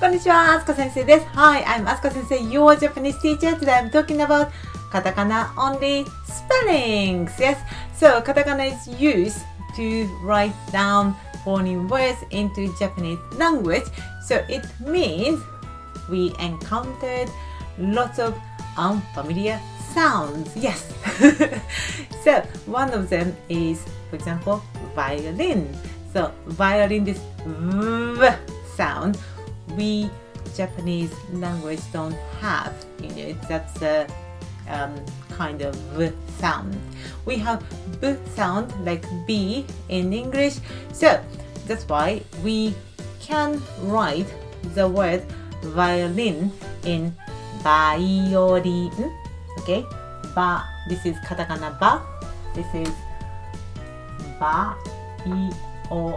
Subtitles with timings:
[0.00, 1.26] こんにちは、あすこ先生です。
[1.34, 3.58] Hi, I'm Asuka 先生, your Japanese teacher.
[3.58, 4.48] Today I'm talking about
[4.92, 7.32] katakana only spellings.
[7.36, 7.58] Yes,
[7.98, 9.44] so katakana is used
[9.74, 13.90] to write down foreign words into Japanese language.
[14.24, 15.42] So it means
[16.08, 17.28] we encountered
[17.76, 18.38] lots of
[18.76, 19.58] unfamiliar
[19.92, 20.56] sounds.
[20.56, 20.94] Yes.
[22.22, 24.62] so one of them is, for example,
[24.94, 25.66] violin.
[26.12, 28.28] So violin, this v
[28.76, 29.18] sound,
[29.78, 30.10] we
[30.58, 32.74] Japanese language don't have.
[32.98, 34.10] You know, that's a
[34.66, 34.98] um,
[35.30, 36.10] kind of v
[36.42, 36.74] sound.
[37.24, 37.62] We have
[38.02, 40.58] b sound like b in English.
[40.92, 41.22] So
[41.70, 42.74] that's why we
[43.22, 44.26] can write
[44.74, 45.22] the word
[45.62, 46.50] violin
[46.82, 47.14] in
[47.62, 49.14] violin.
[49.62, 49.86] Okay,
[50.34, 50.66] ba.
[50.90, 52.02] This is katakana ba.
[52.58, 52.90] This is
[54.42, 54.74] ba
[55.26, 55.50] i
[55.90, 56.16] o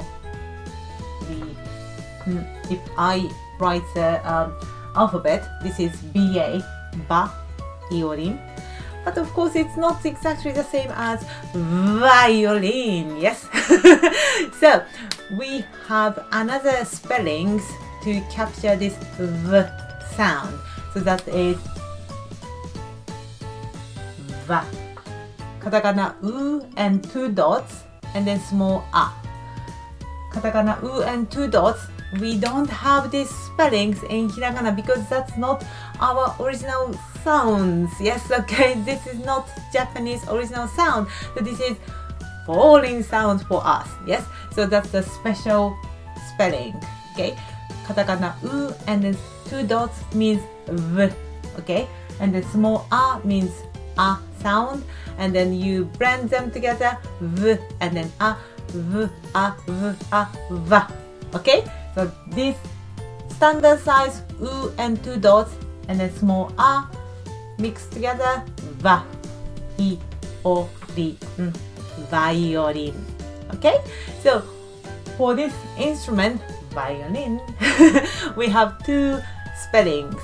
[1.27, 1.61] the
[2.69, 3.25] if I
[3.93, 4.53] the um,
[4.95, 6.61] alphabet, this is ba
[7.07, 7.31] ba
[7.91, 8.39] iolin.
[9.03, 13.17] But of course, it's not exactly the same as violin.
[13.17, 13.47] Yes.
[14.59, 14.83] so
[15.37, 17.65] we have another spellings
[18.03, 19.65] to capture this v
[20.15, 20.53] sound.
[20.93, 21.57] So that is
[24.45, 24.65] va.
[25.61, 29.09] Katakana u and two dots and then small a.
[30.33, 31.87] Katakana u and two dots.
[32.19, 35.63] We don't have these spellings in hiragana because that's not
[35.99, 37.91] our original sounds.
[38.01, 41.07] Yes, okay, this is not Japanese original sound.
[41.35, 41.77] So this is
[42.45, 43.87] foreign sound for us.
[44.05, 45.77] Yes, so that's the special
[46.33, 46.75] spelling.
[47.13, 47.37] Okay,
[47.87, 49.15] katakana u and then
[49.47, 51.07] two dots means v.
[51.59, 51.87] Okay,
[52.19, 53.51] and the small a means
[53.97, 54.83] a sound,
[55.17, 58.35] and then you blend them together v and then a
[58.67, 60.27] v a v a
[60.67, 60.87] va.
[61.35, 61.63] Okay,
[61.95, 62.55] so this
[63.29, 65.51] standard size u and two dots
[65.87, 66.87] and a small a
[67.57, 68.43] mixed together
[68.79, 69.03] va
[69.79, 69.97] i
[70.45, 71.17] o ri
[72.09, 72.95] violin.
[73.53, 73.77] Okay,
[74.23, 74.41] so
[75.17, 77.39] for this instrument violin
[78.39, 79.19] we have two
[79.59, 80.15] spellings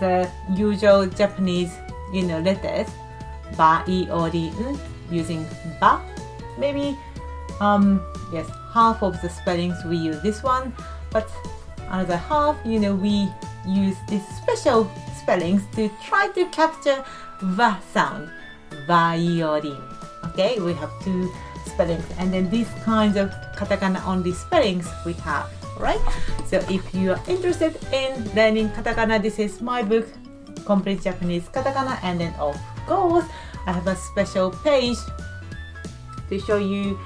[0.00, 1.70] the usual Japanese
[2.12, 2.88] you know letters
[3.56, 4.24] ba i o
[5.12, 5.44] using
[5.80, 6.00] ba
[6.56, 6.96] maybe
[7.60, 10.72] um yes half of the spellings we use this one
[11.10, 11.28] but
[11.90, 13.28] another half you know we
[13.66, 17.04] use these special spellings to try to capture
[17.40, 18.28] va sound
[18.86, 19.80] violin.
[20.26, 21.30] Okay we have two
[21.66, 25.48] spellings and then these kinds of katakana only spellings we have
[25.78, 26.00] right?
[26.46, 30.06] So if you are interested in learning katakana this is my book
[30.64, 33.24] complete japanese katakana and then of course
[33.66, 34.96] i have a special page
[36.28, 36.98] to show you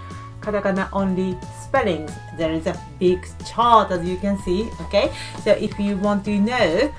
[0.48, 5.12] katakana only spellings there is a big chart as you can see okay
[5.44, 6.92] so if you want to know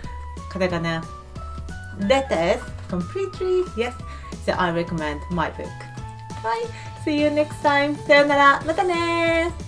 [0.51, 1.05] katakana
[2.01, 3.95] letters completely yes
[4.45, 5.79] so i recommend my book
[6.43, 6.67] bye
[7.05, 9.68] see you next time さよならまたね